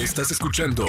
Estás 0.00 0.30
escuchando 0.30 0.86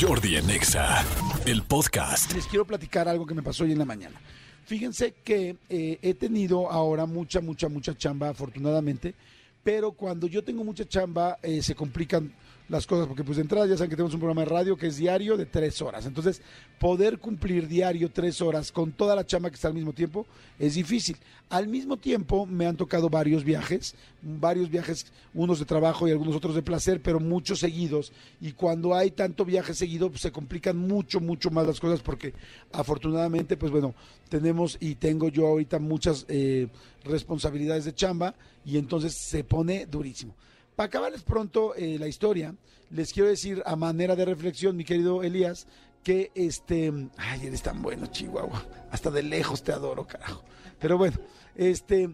Jordi 0.00 0.36
en 0.36 0.48
Exa, 0.48 1.04
el 1.46 1.64
podcast. 1.64 2.32
Les 2.32 2.46
quiero 2.46 2.64
platicar 2.64 3.08
algo 3.08 3.26
que 3.26 3.34
me 3.34 3.42
pasó 3.42 3.64
hoy 3.64 3.72
en 3.72 3.78
la 3.80 3.84
mañana. 3.84 4.20
Fíjense 4.66 5.14
que 5.24 5.56
eh, 5.68 5.98
he 6.00 6.14
tenido 6.14 6.70
ahora 6.70 7.04
mucha, 7.04 7.40
mucha, 7.40 7.68
mucha 7.68 7.98
chamba, 7.98 8.28
afortunadamente, 8.28 9.16
pero 9.64 9.90
cuando 9.90 10.28
yo 10.28 10.44
tengo 10.44 10.62
mucha 10.62 10.86
chamba 10.86 11.38
eh, 11.42 11.60
se 11.60 11.74
complican 11.74 12.32
las 12.72 12.86
cosas, 12.86 13.06
porque 13.06 13.22
pues 13.22 13.36
de 13.36 13.42
entrada 13.42 13.66
ya 13.66 13.76
saben 13.76 13.90
que 13.90 13.96
tenemos 13.96 14.14
un 14.14 14.20
programa 14.20 14.40
de 14.40 14.48
radio 14.48 14.78
que 14.78 14.86
es 14.86 14.96
diario 14.96 15.36
de 15.36 15.44
tres 15.44 15.82
horas. 15.82 16.06
Entonces, 16.06 16.40
poder 16.80 17.18
cumplir 17.18 17.68
diario 17.68 18.10
tres 18.10 18.40
horas 18.40 18.72
con 18.72 18.92
toda 18.92 19.14
la 19.14 19.26
chamba 19.26 19.50
que 19.50 19.56
está 19.56 19.68
al 19.68 19.74
mismo 19.74 19.92
tiempo 19.92 20.26
es 20.58 20.74
difícil. 20.74 21.18
Al 21.50 21.68
mismo 21.68 21.98
tiempo 21.98 22.46
me 22.46 22.64
han 22.64 22.78
tocado 22.78 23.10
varios 23.10 23.44
viajes, 23.44 23.94
varios 24.22 24.70
viajes, 24.70 25.04
unos 25.34 25.58
de 25.58 25.66
trabajo 25.66 26.08
y 26.08 26.12
algunos 26.12 26.34
otros 26.34 26.54
de 26.54 26.62
placer, 26.62 27.02
pero 27.02 27.20
muchos 27.20 27.58
seguidos. 27.58 28.10
Y 28.40 28.52
cuando 28.52 28.94
hay 28.94 29.10
tanto 29.10 29.44
viaje 29.44 29.74
seguido, 29.74 30.10
se 30.16 30.32
complican 30.32 30.78
mucho, 30.78 31.20
mucho 31.20 31.50
más 31.50 31.66
las 31.66 31.78
cosas, 31.78 32.00
porque 32.00 32.32
afortunadamente, 32.72 33.58
pues 33.58 33.70
bueno, 33.70 33.94
tenemos 34.30 34.78
y 34.80 34.94
tengo 34.94 35.28
yo 35.28 35.46
ahorita 35.46 35.78
muchas 35.78 36.24
eh, 36.28 36.68
responsabilidades 37.04 37.84
de 37.84 37.94
chamba 37.94 38.34
y 38.64 38.78
entonces 38.78 39.14
se 39.14 39.44
pone 39.44 39.84
durísimo. 39.84 40.34
Para 40.82 40.88
acabarles 40.88 41.22
pronto 41.22 41.76
eh, 41.76 41.96
la 41.96 42.08
historia, 42.08 42.56
les 42.90 43.12
quiero 43.12 43.28
decir 43.28 43.62
a 43.64 43.76
manera 43.76 44.16
de 44.16 44.24
reflexión, 44.24 44.76
mi 44.76 44.82
querido 44.82 45.22
Elías, 45.22 45.68
que 46.02 46.32
este, 46.34 46.92
ay, 47.18 47.46
eres 47.46 47.62
tan 47.62 47.80
bueno, 47.80 48.06
Chihuahua, 48.08 48.66
hasta 48.90 49.08
de 49.12 49.22
lejos 49.22 49.62
te 49.62 49.70
adoro, 49.70 50.08
carajo. 50.08 50.42
Pero 50.80 50.98
bueno, 50.98 51.18
este, 51.54 52.10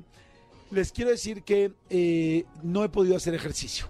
les 0.70 0.92
quiero 0.92 1.10
decir 1.10 1.44
que 1.44 1.72
eh, 1.88 2.44
no 2.62 2.84
he 2.84 2.90
podido 2.90 3.16
hacer 3.16 3.32
ejercicio. 3.32 3.86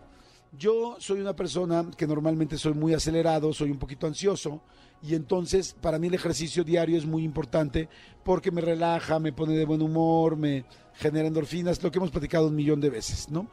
Yo 0.56 0.95
soy 1.01 1.20
una 1.20 1.34
persona 1.34 1.84
que 1.96 2.06
normalmente 2.06 2.56
soy 2.56 2.74
muy 2.74 2.95
acelerado, 2.95 3.52
soy 3.52 3.73
un 3.73 3.80
poquito 3.80 4.06
ansioso 4.06 4.62
y 5.02 5.16
entonces 5.16 5.74
para 5.80 5.98
mí 5.98 6.07
el 6.07 6.15
ejercicio 6.15 6.63
diario 6.63 6.96
es 6.96 7.04
muy 7.04 7.24
importante 7.24 7.88
porque 8.23 8.52
me 8.52 8.60
relaja, 8.60 9.18
me 9.18 9.32
pone 9.32 9.54
de 9.54 9.65
buen 9.65 9.82
humor, 9.82 10.37
me 10.37 10.66
genera 10.95 11.26
endorfinas, 11.26 11.82
lo 11.82 11.90
que 11.90 11.98
hemos 11.98 12.13
platicado 12.13 12.46
un 12.46 12.54
millón 12.54 12.80
de 12.80 12.90
veces, 12.90 13.29
¿no? 13.29 13.48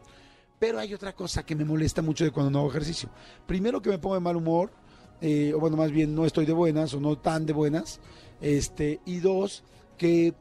Pero 0.59 0.79
hay 0.79 0.93
otra 0.93 1.13
cosa 1.13 1.45
que 1.45 1.55
me 1.55 1.65
molesta 1.65 2.01
mucho 2.01 2.23
de 2.23 2.31
cuando 2.31 2.49
no 2.49 2.59
hago 2.59 2.69
ejercicio. 2.69 3.09
Primero 3.45 3.81
que 3.81 3.89
me 3.89 3.97
pongo 3.99 4.15
de 4.15 4.21
mal 4.21 4.35
humor, 4.35 4.71
eh, 5.21 5.53
o 5.53 5.59
bueno, 5.59 5.77
más 5.77 5.91
bien 5.91 6.15
no 6.15 6.25
estoy 6.25 6.45
de 6.45 6.53
buenas 6.53 6.93
o 6.93 6.99
no 6.99 7.17
tan 7.17 7.45
de 7.45 7.53
buenas. 7.53 7.99
Este, 8.41 8.99
y 9.05 9.19
dos, 9.19 9.63
que 9.97 10.33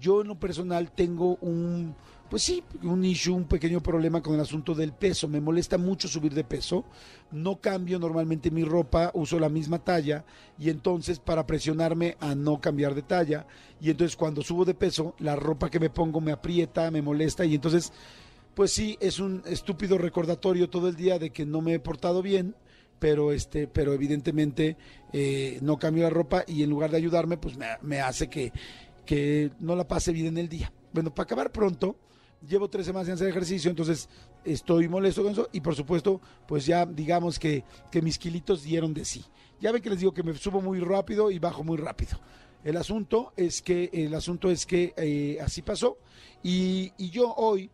yo 0.00 0.20
en 0.20 0.28
lo 0.28 0.38
personal 0.38 0.90
tengo 0.92 1.36
un, 1.40 1.94
pues 2.28 2.42
sí, 2.44 2.62
un 2.82 3.04
issue, 3.04 3.34
un 3.34 3.44
pequeño 3.44 3.80
problema 3.80 4.22
con 4.22 4.34
el 4.34 4.40
asunto 4.40 4.74
del 4.74 4.92
peso. 4.92 5.26
Me 5.26 5.40
molesta 5.40 5.78
mucho 5.78 6.06
subir 6.06 6.32
de 6.32 6.44
peso. 6.44 6.84
No 7.32 7.60
cambio 7.60 7.98
normalmente 7.98 8.50
mi 8.50 8.64
ropa, 8.64 9.10
uso 9.14 9.38
la 9.38 9.48
misma 9.48 9.78
talla 9.80 10.24
y 10.58 10.70
entonces 10.70 11.18
para 11.18 11.46
presionarme 11.46 12.16
a 12.20 12.34
no 12.34 12.60
cambiar 12.60 12.94
de 12.94 13.02
talla. 13.02 13.46
Y 13.80 13.90
entonces 13.90 14.16
cuando 14.16 14.42
subo 14.42 14.64
de 14.64 14.74
peso, 14.74 15.14
la 15.18 15.34
ropa 15.34 15.70
que 15.70 15.80
me 15.80 15.90
pongo 15.90 16.20
me 16.20 16.32
aprieta, 16.32 16.90
me 16.90 17.02
molesta 17.02 17.44
y 17.44 17.56
entonces 17.56 17.92
pues 18.60 18.72
sí, 18.72 18.98
es 19.00 19.20
un 19.20 19.42
estúpido 19.46 19.96
recordatorio 19.96 20.68
todo 20.68 20.88
el 20.88 20.94
día 20.94 21.18
de 21.18 21.30
que 21.30 21.46
no 21.46 21.62
me 21.62 21.72
he 21.72 21.78
portado 21.80 22.20
bien, 22.20 22.54
pero 22.98 23.32
este, 23.32 23.66
pero 23.66 23.94
evidentemente 23.94 24.76
eh, 25.14 25.58
no 25.62 25.78
cambio 25.78 26.02
la 26.02 26.10
ropa 26.10 26.44
y 26.46 26.62
en 26.62 26.68
lugar 26.68 26.90
de 26.90 26.98
ayudarme, 26.98 27.38
pues 27.38 27.56
me, 27.80 28.00
hace 28.02 28.28
que, 28.28 28.52
que 29.06 29.50
no 29.60 29.76
la 29.76 29.88
pase 29.88 30.12
bien 30.12 30.26
en 30.26 30.36
el 30.36 30.50
día. 30.50 30.70
Bueno, 30.92 31.08
para 31.08 31.24
acabar 31.24 31.52
pronto, 31.52 31.96
llevo 32.46 32.68
tres 32.68 32.84
semanas 32.84 33.06
sin 33.06 33.14
hacer 33.14 33.28
ejercicio, 33.28 33.70
entonces 33.70 34.10
estoy 34.44 34.90
molesto 34.90 35.22
con 35.22 35.32
eso 35.32 35.48
y 35.52 35.62
por 35.62 35.74
supuesto, 35.74 36.20
pues 36.46 36.66
ya 36.66 36.84
digamos 36.84 37.38
que, 37.38 37.64
que 37.90 38.02
mis 38.02 38.18
kilitos 38.18 38.62
dieron 38.62 38.92
de 38.92 39.06
sí. 39.06 39.24
Ya 39.58 39.72
ven 39.72 39.80
que 39.80 39.88
les 39.88 40.00
digo 40.00 40.12
que 40.12 40.22
me 40.22 40.34
subo 40.34 40.60
muy 40.60 40.80
rápido 40.80 41.30
y 41.30 41.38
bajo 41.38 41.64
muy 41.64 41.78
rápido. 41.78 42.20
El 42.62 42.76
asunto 42.76 43.32
es 43.38 43.62
que, 43.62 43.88
el 43.90 44.14
asunto 44.14 44.50
es 44.50 44.66
que 44.66 44.92
eh, 44.98 45.38
así 45.40 45.62
pasó 45.62 45.96
y, 46.42 46.92
y 46.98 47.08
yo 47.08 47.32
hoy 47.32 47.70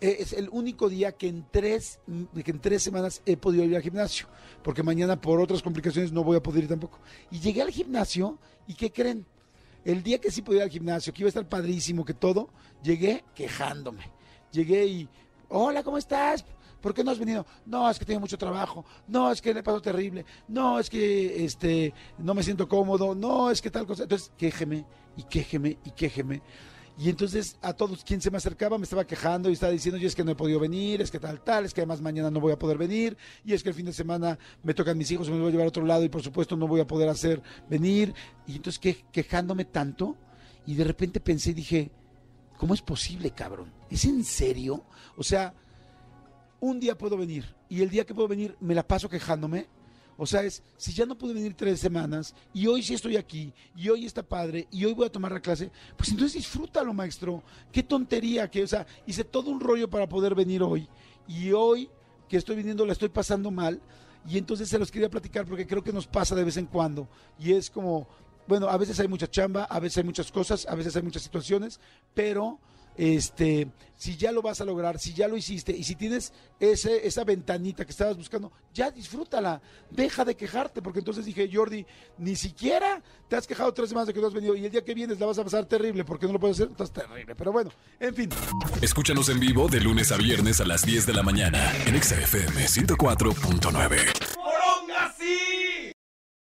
es 0.00 0.32
el 0.32 0.48
único 0.50 0.88
día 0.88 1.12
que 1.12 1.28
en 1.28 1.46
tres 1.50 2.00
que 2.44 2.50
en 2.50 2.60
tres 2.60 2.82
semanas 2.82 3.22
he 3.24 3.36
podido 3.36 3.64
ir 3.64 3.76
al 3.76 3.82
gimnasio 3.82 4.26
porque 4.62 4.82
mañana 4.82 5.20
por 5.20 5.40
otras 5.40 5.62
complicaciones 5.62 6.12
no 6.12 6.22
voy 6.22 6.36
a 6.36 6.42
poder 6.42 6.64
ir 6.64 6.68
tampoco 6.68 6.98
y 7.30 7.40
llegué 7.40 7.62
al 7.62 7.70
gimnasio 7.70 8.38
y 8.66 8.74
qué 8.74 8.92
creen 8.92 9.24
el 9.84 10.02
día 10.02 10.18
que 10.18 10.30
sí 10.30 10.42
podía 10.42 10.58
ir 10.58 10.64
al 10.64 10.70
gimnasio 10.70 11.12
que 11.12 11.22
iba 11.22 11.28
a 11.28 11.30
estar 11.30 11.48
padrísimo 11.48 12.04
que 12.04 12.14
todo 12.14 12.50
llegué 12.82 13.24
quejándome 13.34 14.10
llegué 14.52 14.86
y 14.86 15.08
hola 15.48 15.82
cómo 15.82 15.96
estás 15.96 16.44
¿Por 16.80 16.94
qué 16.94 17.02
no 17.02 17.10
has 17.10 17.18
venido? 17.18 17.44
No, 17.64 17.90
es 17.90 17.98
que 17.98 18.04
tengo 18.04 18.20
mucho 18.20 18.38
trabajo. 18.38 18.84
No, 19.08 19.32
es 19.32 19.42
que 19.42 19.52
le 19.52 19.62
paso 19.62 19.82
terrible. 19.82 20.24
No, 20.46 20.78
es 20.78 20.88
que 20.88 21.44
este 21.44 21.92
no 22.18 22.32
me 22.32 22.44
siento 22.44 22.68
cómodo. 22.68 23.12
No, 23.12 23.50
es 23.50 23.60
que 23.60 23.72
tal 23.72 23.86
cosa. 23.86 24.04
Entonces, 24.04 24.30
quéjeme 24.36 24.84
y 25.16 25.24
quéjeme 25.24 25.78
y 25.84 25.90
quéjeme. 25.90 26.42
Y 26.98 27.10
entonces 27.10 27.58
a 27.60 27.74
todos 27.74 28.02
quien 28.04 28.22
se 28.22 28.30
me 28.30 28.38
acercaba 28.38 28.78
me 28.78 28.84
estaba 28.84 29.06
quejando 29.06 29.50
y 29.50 29.52
estaba 29.52 29.72
diciendo, 29.72 29.98
yo 29.98 30.08
es 30.08 30.14
que 30.14 30.24
no 30.24 30.30
he 30.30 30.34
podido 30.34 30.58
venir, 30.58 31.02
es 31.02 31.10
que 31.10 31.18
tal, 31.18 31.42
tal, 31.44 31.66
es 31.66 31.74
que 31.74 31.82
además 31.82 32.00
mañana 32.00 32.30
no 32.30 32.40
voy 32.40 32.52
a 32.52 32.58
poder 32.58 32.78
venir, 32.78 33.16
y 33.44 33.52
es 33.52 33.62
que 33.62 33.68
el 33.68 33.74
fin 33.74 33.84
de 33.84 33.92
semana 33.92 34.38
me 34.62 34.72
tocan 34.72 34.96
mis 34.96 35.10
hijos, 35.10 35.28
me 35.28 35.38
voy 35.38 35.48
a 35.48 35.50
llevar 35.50 35.66
a 35.66 35.68
otro 35.68 35.84
lado 35.84 36.04
y 36.04 36.08
por 36.08 36.22
supuesto 36.22 36.56
no 36.56 36.66
voy 36.66 36.80
a 36.80 36.86
poder 36.86 37.08
hacer 37.10 37.42
venir. 37.68 38.14
Y 38.46 38.56
entonces 38.56 38.78
que, 38.78 39.04
quejándome 39.12 39.66
tanto, 39.66 40.16
y 40.64 40.74
de 40.74 40.84
repente 40.84 41.20
pensé 41.20 41.50
y 41.50 41.54
dije, 41.54 41.90
¿cómo 42.56 42.72
es 42.72 42.80
posible, 42.80 43.30
cabrón? 43.30 43.72
¿Es 43.90 44.04
en 44.06 44.24
serio? 44.24 44.84
O 45.16 45.22
sea, 45.22 45.54
un 46.60 46.80
día 46.80 46.96
puedo 46.96 47.16
venir 47.16 47.54
y 47.68 47.82
el 47.82 47.90
día 47.90 48.04
que 48.04 48.14
puedo 48.14 48.28
venir 48.28 48.56
me 48.60 48.74
la 48.74 48.86
paso 48.86 49.08
quejándome. 49.08 49.68
O 50.18 50.26
sea, 50.26 50.42
es, 50.42 50.62
si 50.76 50.92
ya 50.92 51.04
no 51.04 51.16
pude 51.16 51.34
venir 51.34 51.54
tres 51.54 51.78
semanas 51.78 52.34
y 52.54 52.66
hoy 52.66 52.82
sí 52.82 52.94
estoy 52.94 53.16
aquí 53.16 53.52
y 53.76 53.88
hoy 53.88 54.06
está 54.06 54.22
padre 54.22 54.66
y 54.70 54.84
hoy 54.84 54.94
voy 54.94 55.06
a 55.06 55.12
tomar 55.12 55.32
la 55.32 55.40
clase, 55.40 55.70
pues 55.96 56.08
entonces 56.10 56.34
disfrútalo, 56.34 56.94
maestro. 56.94 57.42
Qué 57.70 57.82
tontería 57.82 58.50
que, 58.50 58.62
o 58.62 58.66
sea, 58.66 58.86
hice 59.06 59.24
todo 59.24 59.50
un 59.50 59.60
rollo 59.60 59.90
para 59.90 60.08
poder 60.08 60.34
venir 60.34 60.62
hoy 60.62 60.88
y 61.28 61.52
hoy 61.52 61.90
que 62.28 62.38
estoy 62.38 62.56
viniendo 62.56 62.86
la 62.86 62.92
estoy 62.92 63.10
pasando 63.10 63.50
mal 63.50 63.80
y 64.28 64.38
entonces 64.38 64.68
se 64.68 64.78
los 64.78 64.90
quería 64.90 65.10
platicar 65.10 65.46
porque 65.46 65.66
creo 65.66 65.84
que 65.84 65.92
nos 65.92 66.06
pasa 66.06 66.34
de 66.34 66.44
vez 66.44 66.56
en 66.56 66.66
cuando 66.66 67.08
y 67.38 67.52
es 67.52 67.68
como, 67.68 68.08
bueno, 68.48 68.68
a 68.68 68.76
veces 68.78 68.98
hay 69.00 69.08
mucha 69.08 69.30
chamba, 69.30 69.64
a 69.64 69.80
veces 69.80 69.98
hay 69.98 70.04
muchas 70.04 70.32
cosas, 70.32 70.66
a 70.66 70.74
veces 70.74 70.96
hay 70.96 71.02
muchas 71.02 71.22
situaciones, 71.22 71.78
pero 72.14 72.58
este, 72.96 73.68
si 73.96 74.16
ya 74.16 74.32
lo 74.32 74.42
vas 74.42 74.60
a 74.60 74.64
lograr, 74.64 74.98
si 74.98 75.14
ya 75.14 75.28
lo 75.28 75.36
hiciste 75.36 75.72
y 75.72 75.84
si 75.84 75.94
tienes 75.94 76.32
ese, 76.60 77.06
esa 77.06 77.24
ventanita 77.24 77.84
que 77.84 77.90
estabas 77.90 78.16
buscando, 78.16 78.52
ya 78.74 78.90
disfrútala, 78.90 79.60
deja 79.90 80.24
de 80.24 80.36
quejarte, 80.36 80.82
porque 80.82 80.98
entonces 81.00 81.24
dije, 81.24 81.48
Jordi, 81.52 81.86
ni 82.18 82.36
siquiera 82.36 83.02
te 83.28 83.36
has 83.36 83.46
quejado 83.46 83.72
tres 83.72 83.88
semanas 83.88 84.06
de 84.06 84.14
que 84.14 84.20
no 84.20 84.26
has 84.26 84.34
venido 84.34 84.54
y 84.54 84.64
el 84.64 84.70
día 84.70 84.84
que 84.84 84.94
vienes 84.94 85.18
la 85.18 85.26
vas 85.26 85.38
a 85.38 85.44
pasar 85.44 85.66
terrible, 85.66 86.04
porque 86.04 86.26
no 86.26 86.34
lo 86.34 86.40
puedes 86.40 86.58
hacer, 86.58 86.70
estás 86.70 86.92
terrible, 86.92 87.34
pero 87.34 87.52
bueno, 87.52 87.70
en 87.98 88.14
fin. 88.14 88.30
Escúchanos 88.82 89.28
en 89.28 89.40
vivo 89.40 89.68
de 89.68 89.80
lunes 89.80 90.12
a 90.12 90.16
viernes 90.16 90.60
a 90.60 90.64
las 90.64 90.84
10 90.84 91.06
de 91.06 91.12
la 91.14 91.22
mañana 91.22 91.72
en 91.86 92.02
XFM 92.02 92.66
104.9. 92.66 94.25